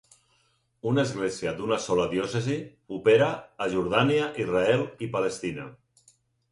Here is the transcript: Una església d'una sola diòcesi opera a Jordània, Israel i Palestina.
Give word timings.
Una 0.91 1.03
església 1.07 1.53
d'una 1.59 1.77
sola 1.83 2.07
diòcesi 2.15 2.57
opera 2.99 3.31
a 3.67 3.71
Jordània, 3.77 4.35
Israel 4.47 4.87
i 5.09 5.13
Palestina. 5.19 5.71